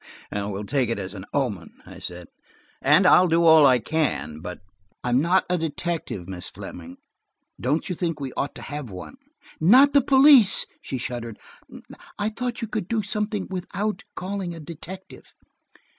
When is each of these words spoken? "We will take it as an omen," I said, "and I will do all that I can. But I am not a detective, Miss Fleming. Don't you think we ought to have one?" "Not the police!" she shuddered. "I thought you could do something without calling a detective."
"We 0.31 0.41
will 0.41 0.65
take 0.65 0.89
it 0.89 0.97
as 0.97 1.13
an 1.13 1.25
omen," 1.31 1.73
I 1.85 1.99
said, 1.99 2.27
"and 2.81 3.05
I 3.05 3.21
will 3.21 3.27
do 3.27 3.43
all 3.45 3.61
that 3.65 3.69
I 3.69 3.77
can. 3.77 4.39
But 4.39 4.59
I 5.03 5.09
am 5.09 5.21
not 5.21 5.45
a 5.47 5.59
detective, 5.59 6.27
Miss 6.27 6.49
Fleming. 6.49 6.97
Don't 7.59 7.87
you 7.87 7.93
think 7.93 8.19
we 8.19 8.33
ought 8.33 8.55
to 8.55 8.63
have 8.63 8.89
one?" 8.89 9.17
"Not 9.59 9.93
the 9.93 10.01
police!" 10.01 10.65
she 10.81 10.97
shuddered. 10.97 11.37
"I 12.17 12.29
thought 12.29 12.63
you 12.63 12.67
could 12.67 12.87
do 12.87 13.03
something 13.03 13.45
without 13.51 14.01
calling 14.15 14.55
a 14.55 14.59
detective." 14.59 15.25